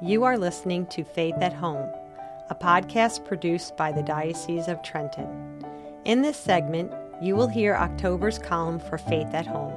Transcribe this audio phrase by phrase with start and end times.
[0.00, 1.90] You are listening to Faith at Home,
[2.50, 5.64] a podcast produced by the Diocese of Trenton.
[6.04, 9.74] In this segment, you will hear October's column for Faith at Home,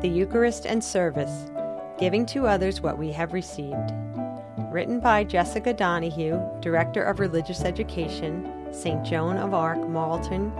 [0.00, 1.50] the Eucharist and Service,
[1.98, 3.92] giving to others what we have received.
[4.70, 9.04] Written by Jessica Donahue, Director of Religious Education, St.
[9.04, 10.50] Joan of Arc, Marlton,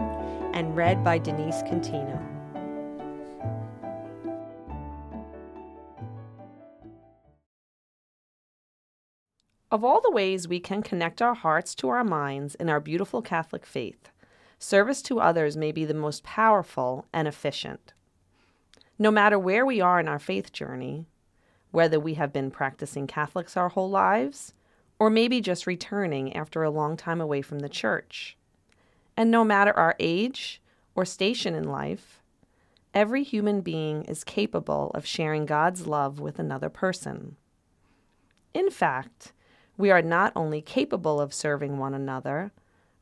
[0.52, 2.31] and read by Denise Contino.
[9.72, 13.22] Of all the ways we can connect our hearts to our minds in our beautiful
[13.22, 14.10] Catholic faith,
[14.58, 17.94] service to others may be the most powerful and efficient.
[18.98, 21.06] No matter where we are in our faith journey,
[21.70, 24.52] whether we have been practicing Catholics our whole lives,
[24.98, 28.36] or maybe just returning after a long time away from the church,
[29.16, 30.60] and no matter our age
[30.94, 32.20] or station in life,
[32.92, 37.36] every human being is capable of sharing God's love with another person.
[38.52, 39.32] In fact,
[39.76, 42.52] we are not only capable of serving one another,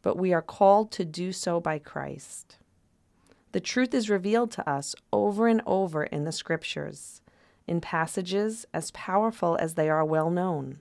[0.02, 2.56] but we are called to do so by Christ.
[3.52, 7.20] The truth is revealed to us over and over in the Scriptures,
[7.66, 10.78] in passages as powerful as they are well known.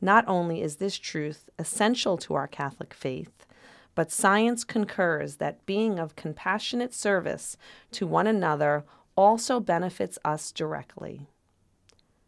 [0.00, 3.46] Not only is this truth essential to our Catholic faith,
[3.94, 7.56] but science concurs that being of compassionate service
[7.92, 8.84] to one another
[9.16, 11.28] also benefits us directly.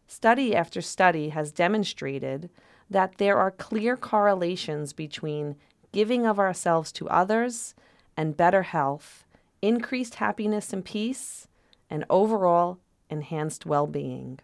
[0.07, 2.49] Study after study has demonstrated
[2.89, 5.57] that there are clear correlations between
[5.91, 7.75] giving of ourselves to others
[8.15, 9.25] and better health,
[9.61, 11.47] increased happiness and peace,
[11.89, 14.39] and overall enhanced well being.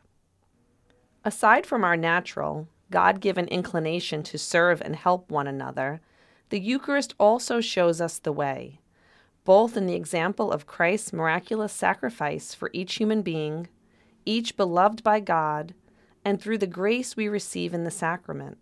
[1.23, 6.02] Aside from our natural, God given inclination to serve and help one another,
[6.50, 8.80] the Eucharist also shows us the way,
[9.45, 13.69] both in the example of Christ's miraculous sacrifice for each human being
[14.25, 15.73] each beloved by God,
[16.25, 18.57] and through the grace we receive in the sacrament.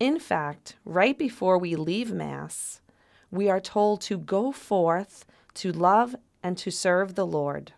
[0.00, 2.80] In fact, right before we leave Mass,
[3.30, 7.72] we are told to go forth to love and to serve the Lord,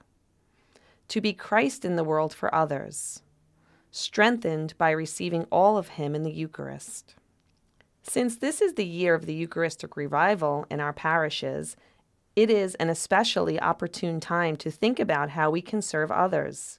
[1.09, 3.23] to be Christ in the world for others,
[3.91, 7.15] strengthened by receiving all of Him in the Eucharist.
[8.03, 11.77] Since this is the year of the Eucharistic revival in our parishes
[12.37, 16.79] it is an especially opportune time to think about how we can serve others,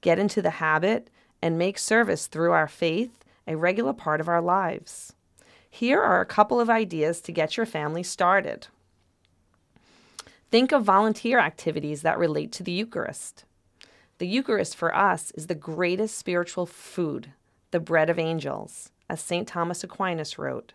[0.00, 1.10] get into the habit,
[1.42, 5.12] and make service through our faith a regular part of our lives.
[5.68, 8.68] Here are a couple of ideas to get your family started.
[10.50, 13.44] Think of volunteer activities that relate to the Eucharist.
[14.18, 17.32] The Eucharist for us is the greatest spiritual food,
[17.72, 19.46] the bread of angels, as St.
[19.46, 20.72] Thomas Aquinas wrote.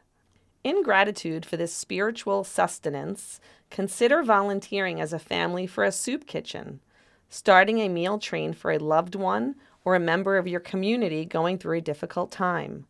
[0.64, 3.40] In gratitude for this spiritual sustenance,
[3.70, 6.82] consider volunteering as a family for a soup kitchen,
[7.30, 9.56] starting a meal train for a loved one
[9.86, 12.86] or a member of your community going through a difficult time.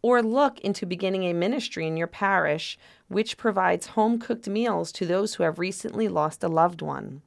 [0.00, 5.04] Or look into beginning a ministry in your parish which provides home cooked meals to
[5.04, 7.20] those who have recently lost a loved one.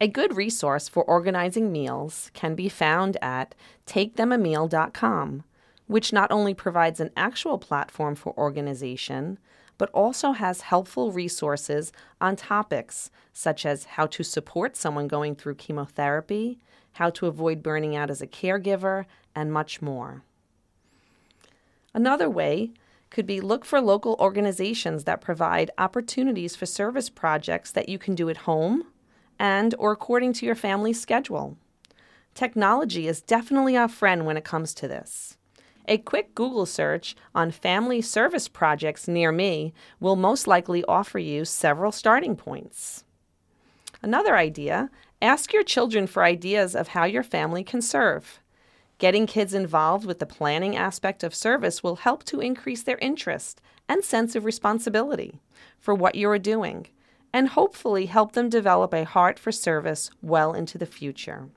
[0.00, 3.54] A good resource for organizing meals can be found at
[3.86, 5.44] takethemameal.com
[5.94, 9.38] which not only provides an actual platform for organization,
[9.78, 15.54] but also has helpful resources on topics such as how to support someone going through
[15.54, 16.58] chemotherapy,
[16.94, 19.04] how to avoid burning out as a caregiver,
[19.36, 20.24] and much more.
[21.94, 22.72] Another way
[23.08, 28.16] could be look for local organizations that provide opportunities for service projects that you can
[28.16, 28.82] do at home
[29.38, 31.56] and or according to your family's schedule.
[32.34, 35.36] Technology is definitely our friend when it comes to this.
[35.86, 41.44] A quick Google search on family service projects near me will most likely offer you
[41.44, 43.04] several starting points.
[44.00, 44.90] Another idea
[45.20, 48.40] ask your children for ideas of how your family can serve.
[48.98, 53.60] Getting kids involved with the planning aspect of service will help to increase their interest
[53.88, 55.40] and sense of responsibility
[55.78, 56.86] for what you are doing,
[57.32, 61.48] and hopefully help them develop a heart for service well into the future.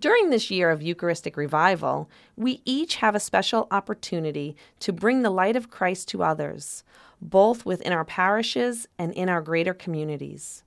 [0.00, 5.28] During this year of Eucharistic revival, we each have a special opportunity to bring the
[5.28, 6.82] light of Christ to others,
[7.20, 10.62] both within our parishes and in our greater communities.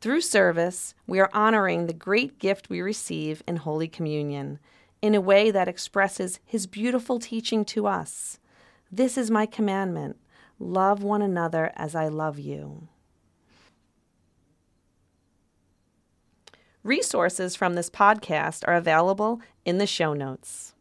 [0.00, 4.58] Through service, we are honoring the great gift we receive in Holy Communion
[5.00, 8.40] in a way that expresses His beautiful teaching to us.
[8.90, 10.16] This is my commandment
[10.58, 12.88] love one another as I love you.
[16.84, 20.74] Resources from this podcast are available in the show notes.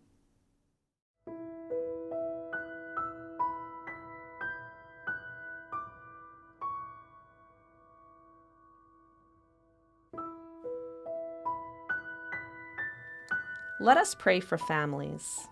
[13.80, 15.48] Let us pray for families.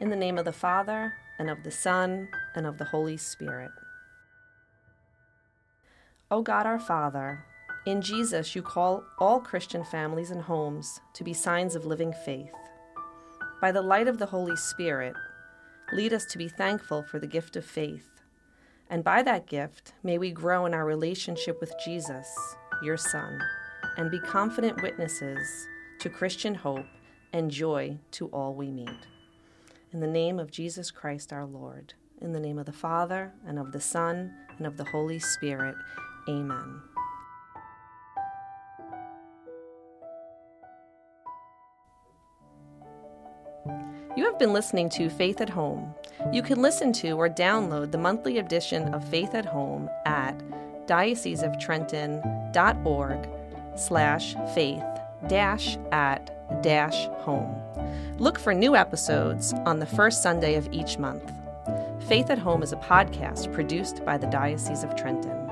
[0.00, 3.70] In the name of the Father, and of the Son, and of the Holy Spirit.
[6.34, 7.44] O God our Father,
[7.86, 12.50] in Jesus you call all Christian families and homes to be signs of living faith.
[13.60, 15.14] By the light of the Holy Spirit,
[15.92, 18.20] lead us to be thankful for the gift of faith.
[18.90, 22.26] And by that gift, may we grow in our relationship with Jesus,
[22.82, 23.40] your Son,
[23.96, 25.68] and be confident witnesses
[26.00, 26.86] to Christian hope
[27.32, 29.06] and joy to all we meet.
[29.92, 33.56] In the name of Jesus Christ our Lord, in the name of the Father, and
[33.56, 35.76] of the Son, and of the Holy Spirit,
[36.28, 36.82] amen.
[44.16, 45.92] You have been listening to Faith at Home.
[46.32, 50.40] You can listen to or download the monthly edition of Faith at Home at
[50.86, 53.28] dioceseoftrenton.org
[53.76, 54.84] slash faith
[55.28, 57.56] dash at dash home.
[58.18, 61.32] Look for new episodes on the first Sunday of each month.
[62.06, 65.43] Faith at Home is a podcast produced by the Diocese of Trenton.